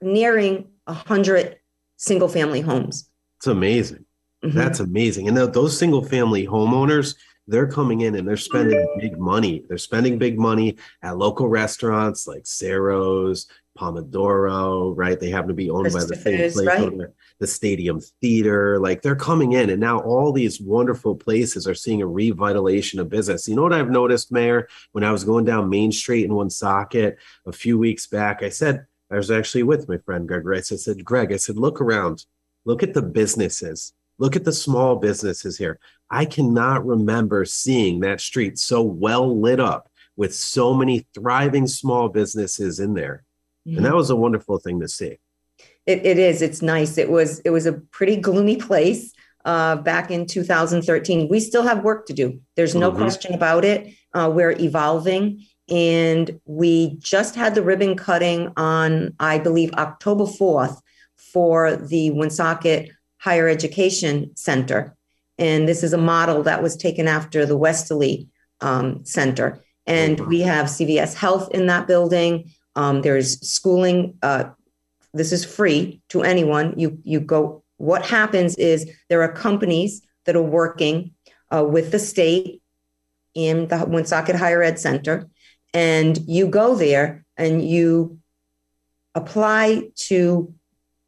[0.00, 1.58] nearing a hundred
[1.96, 3.10] single family homes.
[3.38, 4.04] It's amazing.
[4.44, 4.56] Mm-hmm.
[4.56, 5.28] That's amazing.
[5.28, 7.16] And those single family homeowners,
[7.46, 9.64] they're coming in and they're spending big money.
[9.68, 13.46] They're spending big money at local restaurants like Cero's,
[13.78, 15.18] Pomodoro, right?
[15.18, 16.92] They happen to be owned by the same place, right?
[17.38, 18.78] The Stadium Theater.
[18.78, 23.08] Like they're coming in, and now all these wonderful places are seeing a revitalization of
[23.08, 23.48] business.
[23.48, 24.68] You know what I've noticed, Mayor?
[24.92, 28.86] When I was going down Main Street in Woonsocket a few weeks back, I said,
[29.10, 30.72] I was actually with my friend Greg Rice.
[30.72, 32.26] I said, Greg, I said, look around,
[32.64, 35.78] look at the businesses Look at the small businesses here.
[36.10, 42.08] I cannot remember seeing that street so well lit up with so many thriving small
[42.08, 43.24] businesses in there.
[43.66, 43.76] Mm-hmm.
[43.76, 45.18] And that was a wonderful thing to see.
[45.86, 46.42] It, it is.
[46.42, 46.98] It's nice.
[46.98, 47.40] It was.
[47.40, 49.12] It was a pretty gloomy place
[49.44, 51.28] uh, back in 2013.
[51.28, 52.40] We still have work to do.
[52.56, 53.00] There's no mm-hmm.
[53.00, 53.94] question about it.
[54.12, 60.80] Uh, we're evolving, and we just had the ribbon cutting on, I believe, October 4th
[61.16, 64.96] for the Woonsocket Higher Education Center.
[65.38, 68.28] And this is a model that was taken after the Westerly
[68.60, 69.62] um, Center.
[69.86, 72.50] And we have CVS Health in that building.
[72.74, 74.18] Um, there's schooling.
[74.22, 74.50] Uh,
[75.14, 76.74] this is free to anyone.
[76.78, 77.62] You you go.
[77.76, 81.12] What happens is there are companies that are working
[81.54, 82.60] uh, with the state
[83.34, 85.28] in the Woonsocket Higher Ed Center,
[85.72, 88.18] and you go there and you
[89.14, 90.52] apply to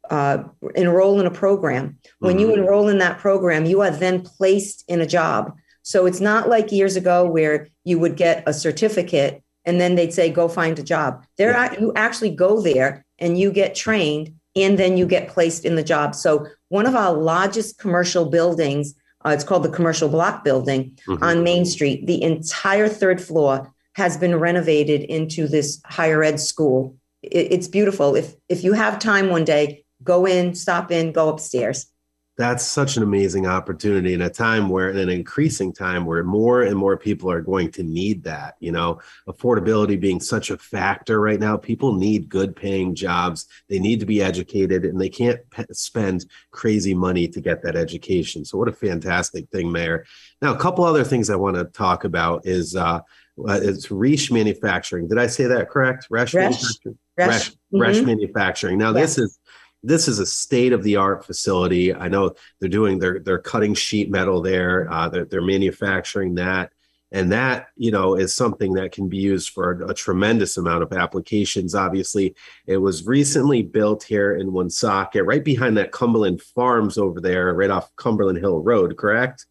[0.09, 0.43] uh,
[0.75, 1.97] enroll in a program.
[2.19, 2.39] When mm-hmm.
[2.41, 5.55] you enroll in that program, you are then placed in a job.
[5.83, 10.13] So it's not like years ago where you would get a certificate and then they'd
[10.13, 11.25] say, go find a job.
[11.37, 11.79] There, yeah.
[11.79, 15.83] you actually go there and you get trained and then you get placed in the
[15.83, 16.15] job.
[16.15, 18.93] So one of our largest commercial buildings,
[19.25, 21.23] uh, it's called the Commercial Block Building mm-hmm.
[21.23, 22.07] on Main Street.
[22.07, 26.95] The entire third floor has been renovated into this higher ed school.
[27.21, 28.15] It, it's beautiful.
[28.15, 31.90] If if you have time one day, go in, stop in, go upstairs.
[32.37, 36.63] That's such an amazing opportunity in a time where, in an increasing time where more
[36.63, 38.55] and more people are going to need that.
[38.59, 43.47] You know, affordability being such a factor right now, people need good paying jobs.
[43.69, 47.75] They need to be educated and they can't pe- spend crazy money to get that
[47.75, 48.45] education.
[48.45, 50.05] So, what a fantastic thing, Mayor.
[50.41, 53.01] Now, a couple other things I want to talk about is, uh,
[53.47, 55.07] uh, it's Resch Manufacturing.
[55.07, 56.07] Did I say that correct?
[56.09, 56.33] Resch.
[56.33, 56.97] Manufacturing.
[57.19, 58.05] Resch, mm-hmm.
[58.05, 58.77] Manufacturing.
[58.77, 59.39] Now, this is
[59.83, 61.93] this is a state of the art facility.
[61.93, 64.91] I know they're doing they're they're cutting sheet metal there.
[64.91, 66.71] Uh, they're, they're manufacturing that,
[67.11, 70.83] and that you know is something that can be used for a, a, tremendous amount
[70.83, 71.73] of applications.
[71.73, 72.35] Obviously,
[72.67, 77.71] it was recently built here in Woonsocket, right behind that Cumberland Farms over there, right
[77.71, 78.97] off Cumberland Hill Road.
[78.97, 79.47] Correct?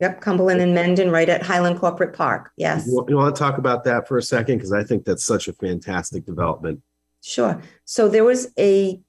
[0.00, 2.50] Yep, Cumberland and Mendon, right at Highland Corporate Park.
[2.56, 2.86] Yes.
[2.88, 5.46] You, you want to talk about that for a second because I think that's such
[5.46, 6.82] a fantastic development.
[7.22, 7.62] Sure.
[7.84, 9.00] So there was a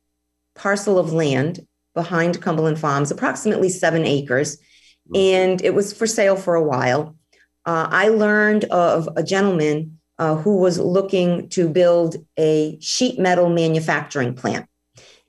[0.56, 5.16] parcel of land behind Cumberland Farms, approximately seven acres, mm-hmm.
[5.16, 7.16] and it was for sale for a while.
[7.66, 13.50] Uh, I learned of a gentleman uh, who was looking to build a sheet metal
[13.50, 14.68] manufacturing plant.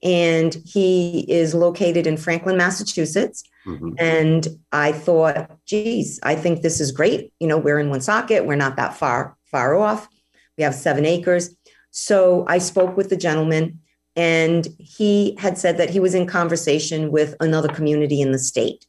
[0.02, 3.42] And he is located in Franklin, Massachusetts.
[3.66, 3.92] Mm-hmm.
[3.98, 7.32] And I thought, geez, I think this is great.
[7.40, 10.06] You know, we're in Woonsocket, we're not that far, far off.
[10.58, 11.56] We have seven acres.
[11.90, 13.80] So I spoke with the gentleman
[14.16, 18.87] and he had said that he was in conversation with another community in the state.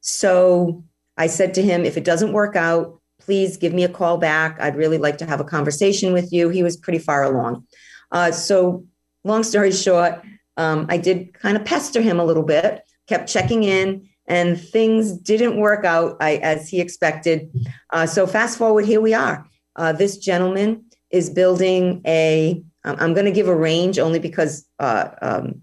[0.00, 0.84] So
[1.16, 4.58] I said to him, if it doesn't work out, please give me a call back.
[4.60, 6.48] I'd really like to have a conversation with you.
[6.48, 7.66] He was pretty far along.
[8.12, 8.86] Uh, so,
[9.24, 10.22] long story short,
[10.56, 15.12] um, I did kind of pester him a little bit, kept checking in, and things
[15.12, 17.50] didn't work out I, as he expected.
[17.90, 19.46] Uh, so, fast forward, here we are.
[19.76, 22.62] Uh, this gentleman is building a
[22.98, 25.62] I'm going to give a range only because uh, um,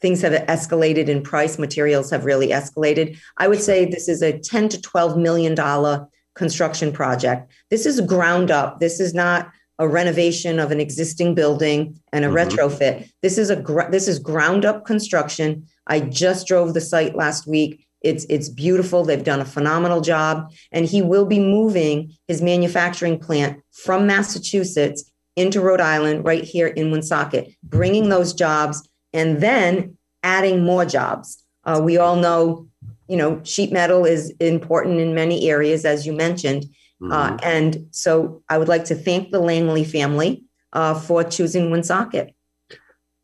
[0.00, 1.58] things have escalated in price.
[1.58, 3.18] Materials have really escalated.
[3.36, 7.50] I would say this is a 10 to 12 million dollar construction project.
[7.70, 8.80] This is ground up.
[8.80, 12.36] This is not a renovation of an existing building and a mm-hmm.
[12.36, 13.10] retrofit.
[13.22, 15.66] This is a gr- this is ground up construction.
[15.86, 17.86] I just drove the site last week.
[18.02, 19.04] It's it's beautiful.
[19.04, 25.09] They've done a phenomenal job, and he will be moving his manufacturing plant from Massachusetts
[25.40, 31.42] into Rhode Island, right here in Woonsocket, bringing those jobs and then adding more jobs.
[31.64, 32.68] Uh, we all know,
[33.08, 36.66] you know, sheet metal is important in many areas, as you mentioned.
[37.02, 37.12] Uh, mm-hmm.
[37.12, 42.34] Uh, and so I would like to thank the Langley family uh, for choosing Woonsocket.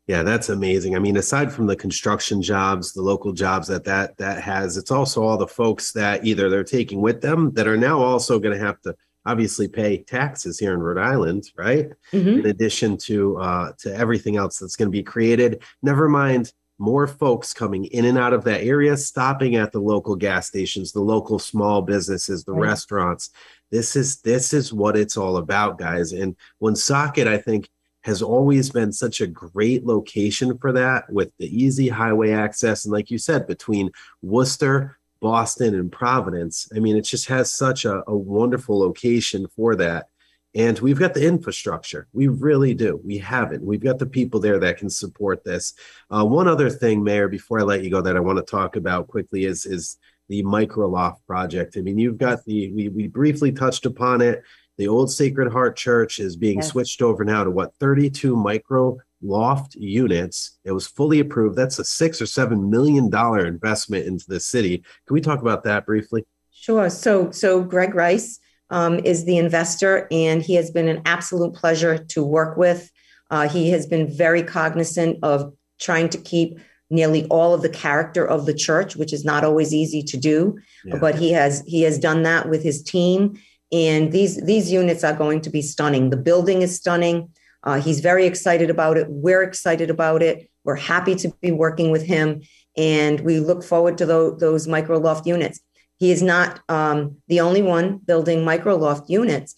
[0.07, 0.95] Yeah, that's amazing.
[0.95, 4.89] I mean, aside from the construction jobs, the local jobs that that that has, it's
[4.89, 8.57] also all the folks that either they're taking with them that are now also going
[8.57, 8.95] to have to
[9.27, 11.89] obviously pay taxes here in Rhode Island, right?
[12.13, 12.39] Mm-hmm.
[12.39, 15.61] In addition to uh, to everything else that's going to be created.
[15.83, 20.15] Never mind more folks coming in and out of that area, stopping at the local
[20.15, 22.69] gas stations, the local small businesses, the right.
[22.69, 23.31] restaurants.
[23.71, 26.13] This is this is what it's all about, guys.
[26.13, 27.69] And Woonsocket, I think,
[28.03, 32.93] has always been such a great location for that, with the easy highway access, and
[32.93, 36.69] like you said, between Worcester, Boston, and Providence.
[36.75, 40.07] I mean, it just has such a, a wonderful location for that.
[40.55, 42.07] And we've got the infrastructure.
[42.13, 42.99] We really do.
[43.03, 43.61] We have it.
[43.61, 45.73] We've got the people there that can support this.
[46.09, 48.75] Uh, one other thing, Mayor, before I let you go, that I want to talk
[48.75, 49.97] about quickly is is
[50.29, 51.77] the microloft project.
[51.77, 54.41] I mean, you've got the we we briefly touched upon it.
[54.77, 56.69] The old Sacred Heart Church is being yes.
[56.69, 60.57] switched over now to what 32 micro loft units.
[60.63, 61.55] It was fully approved.
[61.55, 64.77] That's a six or seven million dollar investment into the city.
[65.07, 66.25] Can we talk about that briefly?
[66.51, 66.89] Sure.
[66.89, 68.39] So so Greg Rice
[68.69, 72.91] um, is the investor, and he has been an absolute pleasure to work with.
[73.29, 76.59] Uh, he has been very cognizant of trying to keep
[76.89, 80.57] nearly all of the character of the church, which is not always easy to do.
[80.85, 80.97] Yeah.
[80.99, 83.39] But he has he has done that with his team,
[83.71, 86.09] and these these units are going to be stunning.
[86.09, 87.29] The building is stunning.
[87.67, 89.07] Uh, he's very excited about it.
[89.09, 90.49] We're excited about it.
[90.63, 92.41] We're happy to be working with him,
[92.77, 95.59] and we look forward to those, those micro loft units.
[95.97, 99.53] He is not um, the only one building micro loft units.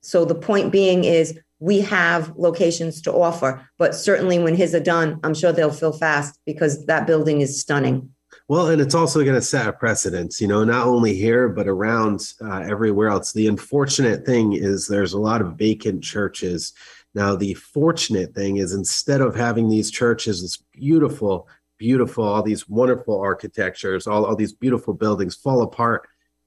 [0.00, 4.80] So the point being is we have locations to offer, but certainly when his are
[4.80, 8.14] done, I'm sure they'll fill fast because that building is stunning.
[8.48, 11.68] Well, and it's also going to set a precedence, you know, not only here, but
[11.68, 13.32] around uh, everywhere else.
[13.32, 16.72] The unfortunate thing is there's a lot of vacant churches.
[17.14, 21.48] Now, the fortunate thing is instead of having these churches, this beautiful
[21.80, 26.06] beautiful, all these wonderful architectures, all, all these beautiful buildings fall apart.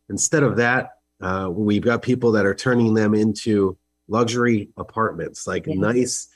[0.10, 0.92] Instead of that,
[1.22, 3.76] uh, we've got people that are turning them into
[4.08, 6.30] luxury apartments, like nice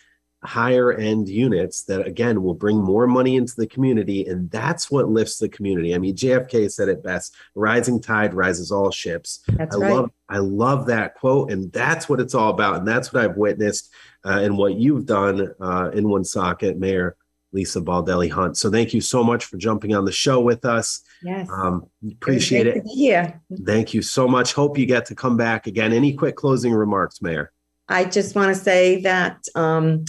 [0.44, 5.10] higher end units that again will bring more money into the community and that's what
[5.10, 9.76] lifts the community i mean jfk said it best rising tide rises all ships that's
[9.76, 9.94] i right.
[9.94, 13.36] love i love that quote and that's what it's all about and that's what i've
[13.36, 13.92] witnessed
[14.28, 17.16] uh, and what you've done uh, in Woonsocket mayor
[17.54, 18.58] Lisa Baldelli Hunt.
[18.58, 21.02] So thank you so much for jumping on the show with us.
[21.24, 21.50] Yes.
[21.52, 22.84] Um, appreciate it.
[22.86, 23.36] Yeah.
[23.66, 24.54] Thank you so much.
[24.54, 25.94] Hope you get to come back again.
[25.94, 27.52] Any quick closing remarks, Mayor?
[27.88, 30.04] I just want to say that um,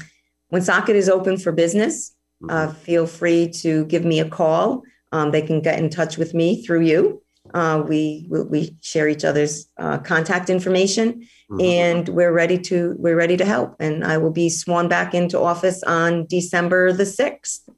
[0.51, 2.51] Woonsocket is open for business, mm-hmm.
[2.51, 4.83] uh, feel free to give me a call.
[5.12, 7.23] Um, they can get in touch with me through you.
[7.55, 11.61] Uh, we we share each other's uh, contact information, mm-hmm.
[11.61, 13.76] and we're ready to we're ready to help.
[13.80, 17.68] And I will be sworn back into office on December the sixth.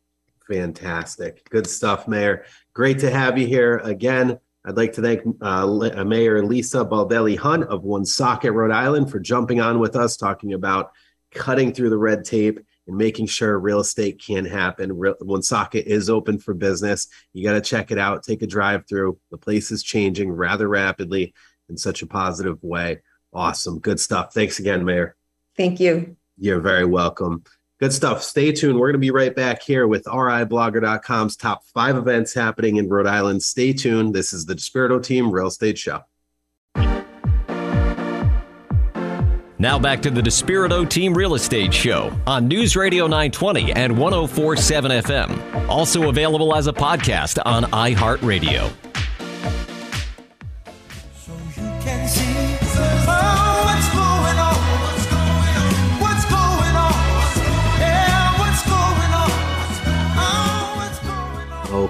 [0.48, 2.44] Fantastic, good stuff, Mayor.
[2.74, 4.38] Great to have you here again.
[4.64, 9.10] I'd like to thank uh, uh Mayor Lisa Baldelli Hunt of One Woonsocket, Rhode Island,
[9.10, 10.92] for jumping on with us, talking about
[11.32, 12.60] cutting through the red tape
[12.90, 14.92] and making sure real estate can happen.
[14.92, 17.06] Real, Woonsocket is open for business.
[17.32, 18.24] You got to check it out.
[18.24, 19.18] Take a drive through.
[19.30, 21.32] The place is changing rather rapidly
[21.68, 22.98] in such a positive way.
[23.32, 23.78] Awesome.
[23.78, 24.34] Good stuff.
[24.34, 25.16] Thanks again, Mayor.
[25.56, 26.16] Thank you.
[26.36, 27.44] You're very welcome.
[27.78, 28.22] Good stuff.
[28.22, 28.78] Stay tuned.
[28.78, 33.06] We're going to be right back here with RIblogger.com's top five events happening in Rhode
[33.06, 33.42] Island.
[33.42, 34.14] Stay tuned.
[34.14, 36.00] This is the Despirito Team Real Estate Show.
[39.60, 44.90] Now back to the Despirito Team Real Estate Show on News Radio 920 and 1047
[44.90, 45.68] FM.
[45.68, 48.89] Also available as a podcast on iHeartRadio.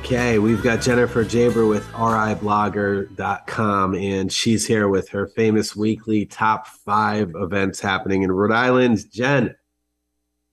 [0.01, 6.67] Okay, we've got Jennifer Jaber with riblogger.com, and she's here with her famous weekly top
[6.67, 9.05] five events happening in Rhode Island.
[9.13, 9.55] Jen,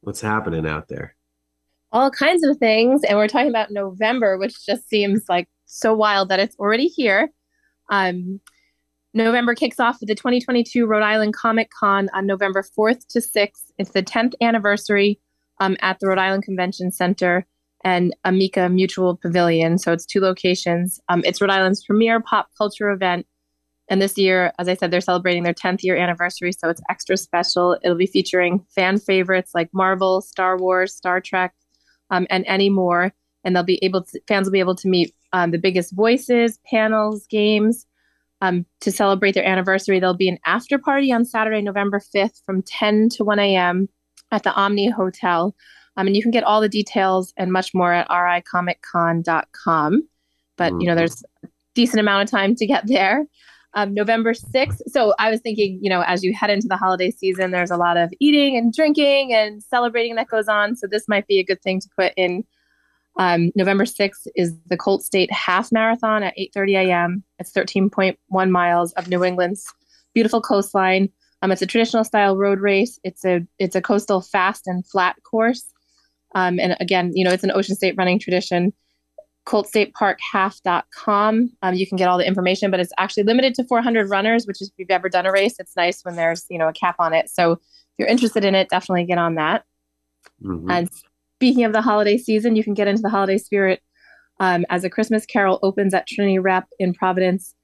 [0.02, 1.16] what's happening out there?
[1.94, 3.06] All kinds of things.
[3.06, 7.32] And we're talking about November, which just seems like so wild that it's already here.
[7.90, 8.42] Um,
[9.14, 13.72] November kicks off with the 2022 Rhode Island Comic Con on November 4th to 6th.
[13.78, 15.22] It's the 10th anniversary
[15.62, 17.48] um, at the Rhode Island Convention Center
[17.88, 19.78] and Amica Mutual Pavilion.
[19.78, 21.00] So it's two locations.
[21.08, 23.26] Um, it's Rhode Island's premier pop culture event.
[23.88, 26.52] And this year, as I said, they're celebrating their 10th year anniversary.
[26.52, 27.78] So it's extra special.
[27.82, 31.54] It'll be featuring fan favorites like Marvel, Star Wars, Star Trek,
[32.10, 33.14] um, and any more.
[33.46, 36.60] And they'll be able to, fans will be able to meet um, the biggest voices,
[36.70, 37.86] panels, games.
[38.42, 42.64] Um, to celebrate their anniversary, there'll be an after party on Saturday, November 5th from
[42.64, 43.88] 10 to 1 a.m.
[44.30, 45.56] at the Omni Hotel.
[45.98, 50.08] Um, and you can get all the details and much more at ricomiccon.com.
[50.56, 50.82] But, mm-hmm.
[50.82, 50.98] you know, mm-hmm.
[50.98, 53.26] there's a decent amount of time to get there.
[53.74, 54.82] Um, November 6th.
[54.88, 57.78] So I was thinking, you know, as you head into the holiday season, there's a
[57.78, 60.76] lot of eating and drinking and celebrating that goes on.
[60.76, 62.44] So this might be a good thing to put in.
[63.20, 67.24] Um, November 6th is the Colt State Half Marathon at 8:30 a.m.
[67.40, 69.66] It's 13.1 miles of New England's
[70.14, 71.10] beautiful coastline.
[71.42, 73.00] Um, it's a traditional style road race.
[73.04, 75.66] It's a it's a coastal fast and flat course.
[76.38, 78.72] Um, and again, you know, it's an Ocean State running tradition.
[79.48, 81.52] ColtStateParkHalf.com.
[81.64, 84.62] Um, you can get all the information, but it's actually limited to 400 runners, which
[84.62, 86.98] is if you've ever done a race, it's nice when there's you know a cap
[87.00, 87.32] on it.
[87.32, 87.60] So if
[87.98, 89.64] you're interested in it, definitely get on that.
[90.44, 90.70] Mm-hmm.
[90.70, 90.90] And
[91.38, 93.82] speaking of the holiday season, you can get into the holiday spirit
[94.40, 97.56] um, as a Christmas Carol opens at Trinity Rep in Providence,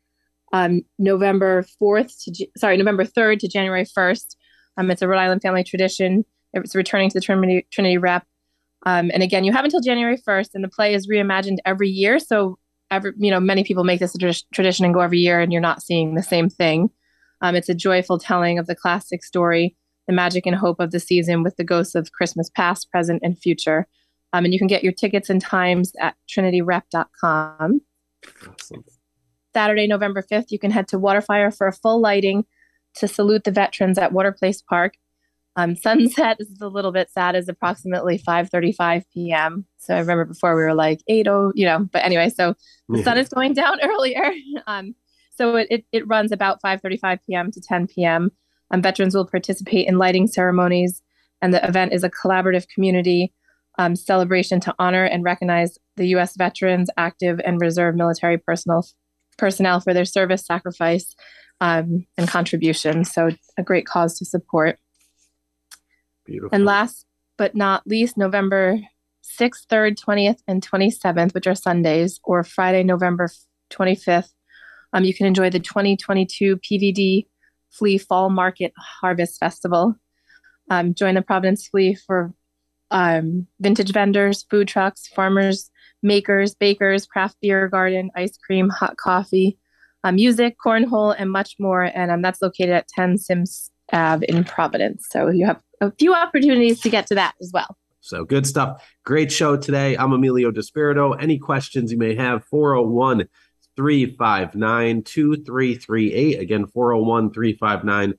[0.52, 4.36] um, November 4th to sorry November 3rd to January 1st.
[4.78, 6.26] Um, it's a Rhode Island family tradition.
[6.54, 8.26] It's returning to the Trinity, Trinity Rep
[8.86, 12.20] um, and again, you have until January 1st, and the play is reimagined every year.
[12.20, 12.60] So,
[12.92, 15.52] every, you know, many people make this a tra- tradition and go every year, and
[15.52, 16.90] you're not seeing the same thing.
[17.42, 19.76] Um, it's a joyful telling of the classic story,
[20.08, 23.38] the magic and hope of the season with the ghosts of Christmas past, present, and
[23.38, 23.88] future.
[24.34, 27.82] Um, and you can get your tickets and times at trinityrep.com.
[28.48, 28.84] Awesome.
[29.54, 32.46] Saturday, November 5th, you can head to Waterfire for a full lighting
[32.96, 34.94] to salute the veterans at Water Place Park.
[35.56, 37.36] Um, sunset is a little bit sad.
[37.36, 39.66] is approximately 5:35 p.m.
[39.78, 41.88] So I remember before we were like 8:0, you know.
[41.92, 42.56] But anyway, so
[42.90, 43.04] the yeah.
[43.04, 44.32] sun is going down earlier.
[44.66, 44.96] Um,
[45.36, 47.52] so it, it, it runs about 5:35 p.m.
[47.52, 48.32] to 10 p.m.
[48.72, 51.02] Um, veterans will participate in lighting ceremonies,
[51.42, 53.34] and the event is a collaborative community
[53.78, 56.36] um, celebration to honor and recognize the U.S.
[56.36, 58.86] veterans, active and reserve military personnel
[59.38, 61.16] personnel for their service, sacrifice,
[61.62, 63.04] um, and contribution.
[63.04, 64.80] So a great cause to support.
[66.26, 66.56] Beautiful.
[66.56, 67.06] And last
[67.38, 68.80] but not least, November
[69.40, 73.30] 6th, 3rd, 20th, and 27th, which are Sundays, or Friday, November
[73.72, 74.30] 25th,
[74.94, 77.26] um, you can enjoy the 2022 PVD
[77.72, 79.96] Flea Fall Market Harvest Festival.
[80.70, 82.34] Um, join the Providence Flea for
[82.92, 85.72] um, vintage vendors, food trucks, farmers,
[86.04, 89.58] makers, bakers, craft beer garden, ice cream, hot coffee,
[90.04, 91.84] uh, music, cornhole, and much more.
[91.84, 95.08] And um, that's located at 10 Sims Ave in Providence.
[95.10, 97.78] So you have a few opportunities to get to that as well.
[98.02, 98.86] So good stuff.
[99.06, 99.96] Great show today.
[99.96, 101.16] I'm Emilio Despirito.
[101.22, 103.30] Any questions you may have, 401
[103.78, 106.40] 359 2338.
[106.40, 108.14] Again, 401 359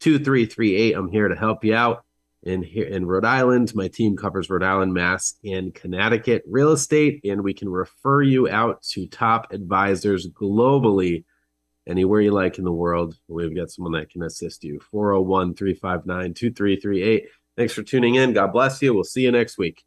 [0.00, 0.94] 2338.
[0.94, 2.04] I'm here to help you out.
[2.42, 7.20] In here in Rhode Island, my team covers Rhode Island, Mass, and Connecticut real estate,
[7.24, 11.24] and we can refer you out to top advisors globally
[11.86, 13.16] anywhere you like in the world.
[13.28, 14.80] We've got someone that can assist you.
[14.90, 17.28] 401 359 2338.
[17.56, 18.32] Thanks for tuning in.
[18.32, 18.94] God bless you.
[18.94, 19.84] We'll see you next week.